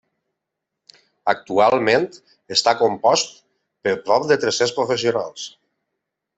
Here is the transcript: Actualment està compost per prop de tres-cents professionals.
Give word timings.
Actualment 1.33 2.07
està 2.57 2.75
compost 2.81 3.37
per 3.89 3.95
prop 4.09 4.29
de 4.33 4.41
tres-cents 4.47 4.77
professionals. 4.83 5.49